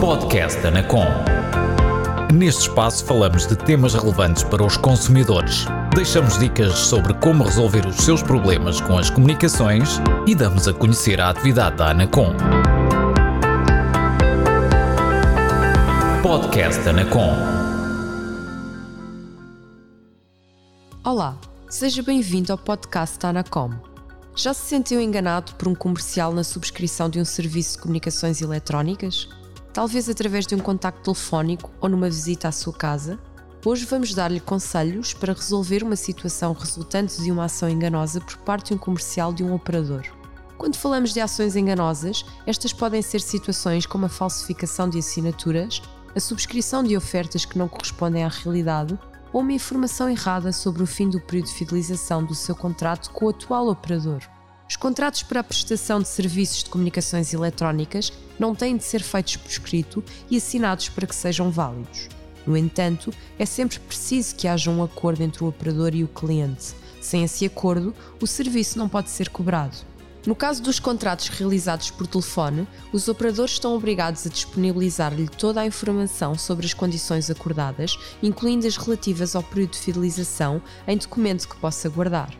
[0.00, 1.04] Podcast Anacom.
[2.32, 5.66] Neste espaço falamos de temas relevantes para os consumidores.
[5.92, 11.20] Deixamos dicas sobre como resolver os seus problemas com as comunicações e damos a conhecer
[11.20, 12.32] a atividade da Anacom.
[16.22, 17.34] Podcast Anacom.
[21.02, 21.36] Olá,
[21.68, 23.72] seja bem-vindo ao podcast da Anacom.
[24.36, 29.28] Já se sentiu enganado por um comercial na subscrição de um serviço de comunicações eletrónicas?
[29.78, 33.16] Talvez através de um contacto telefónico ou numa visita à sua casa?
[33.64, 38.70] Hoje vamos dar-lhe conselhos para resolver uma situação resultante de uma ação enganosa por parte
[38.70, 40.02] de um comercial de um operador.
[40.56, 45.80] Quando falamos de ações enganosas, estas podem ser situações como a falsificação de assinaturas,
[46.12, 48.98] a subscrição de ofertas que não correspondem à realidade
[49.32, 53.26] ou uma informação errada sobre o fim do período de fidelização do seu contrato com
[53.26, 54.22] o atual operador.
[54.68, 59.36] Os contratos para a prestação de serviços de comunicações eletrónicas não têm de ser feitos
[59.36, 62.08] por escrito e assinados para que sejam válidos.
[62.46, 66.74] No entanto, é sempre preciso que haja um acordo entre o operador e o cliente.
[67.00, 69.76] Sem esse acordo, o serviço não pode ser cobrado.
[70.26, 75.66] No caso dos contratos realizados por telefone, os operadores estão obrigados a disponibilizar-lhe toda a
[75.66, 81.56] informação sobre as condições acordadas, incluindo as relativas ao período de fidelização, em documento que
[81.56, 82.30] possa guardar.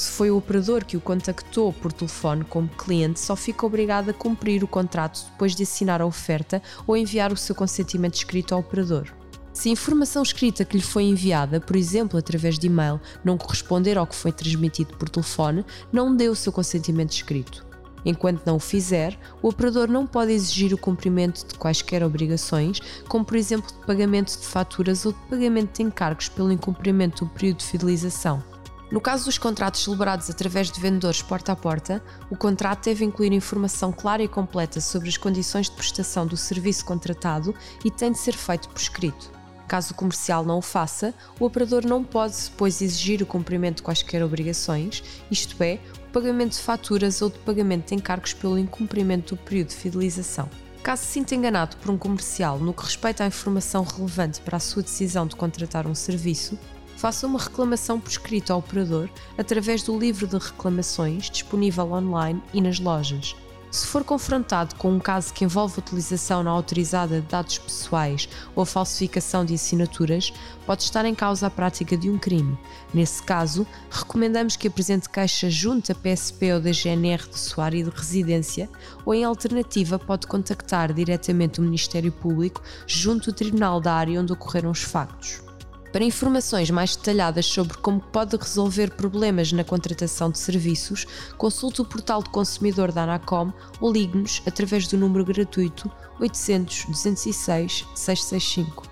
[0.00, 4.14] Se foi o operador que o contactou por telefone como cliente, só fica obrigado a
[4.14, 8.60] cumprir o contrato depois de assinar a oferta ou enviar o seu consentimento escrito ao
[8.60, 9.12] operador.
[9.52, 13.98] Se a informação escrita que lhe foi enviada, por exemplo através de e-mail, não corresponder
[13.98, 17.66] ao que foi transmitido por telefone, não dê o seu consentimento escrito.
[18.02, 23.22] Enquanto não o fizer, o operador não pode exigir o cumprimento de quaisquer obrigações, como
[23.22, 27.58] por exemplo de pagamento de faturas ou de pagamento de encargos pelo incumprimento do período
[27.58, 28.42] de fidelização.
[28.90, 33.32] No caso dos contratos celebrados através de vendedores porta a porta, o contrato deve incluir
[33.32, 38.18] informação clara e completa sobre as condições de prestação do serviço contratado e tem de
[38.18, 39.30] ser feito por escrito.
[39.68, 43.82] Caso o comercial não o faça, o operador não pode depois exigir o cumprimento de
[43.84, 49.36] quaisquer obrigações, isto é, o pagamento de faturas ou de pagamento de encargos pelo incumprimento
[49.36, 50.50] do período de fidelização.
[50.82, 54.60] Caso se sinta enganado por um comercial no que respeita à informação relevante para a
[54.60, 56.58] sua decisão de contratar um serviço,
[57.00, 62.60] faça uma reclamação por escrito ao operador através do livro de reclamações disponível online e
[62.60, 63.34] nas lojas.
[63.70, 68.66] Se for confrontado com um caso que envolve utilização não autorizada de dados pessoais ou
[68.66, 70.30] falsificação de assinaturas,
[70.66, 72.58] pode estar em causa a prática de um crime.
[72.92, 77.82] Nesse caso, recomendamos que apresente queixa junto à PSP ou da GNR de sua área
[77.82, 78.68] de residência
[79.06, 84.34] ou, em alternativa, pode contactar diretamente o Ministério Público junto ao Tribunal da área onde
[84.34, 85.49] ocorreram os factos.
[85.92, 91.06] Para informações mais detalhadas sobre como pode resolver problemas na contratação de serviços,
[91.36, 95.90] consulte o portal de consumidor da Anacom ou ligue-nos através do número gratuito
[96.20, 98.84] 800 206 665.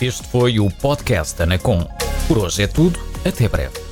[0.00, 1.86] Este foi o Podcast Anacom.
[2.28, 2.98] Por hoje é tudo.
[3.24, 3.85] Até breve.